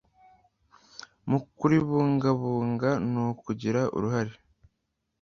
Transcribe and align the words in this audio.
mu 1.29 1.39
kuribungabunga 1.57 2.89
ni 3.11 3.19
ukugira 3.27 3.81
uruhare 3.95 4.33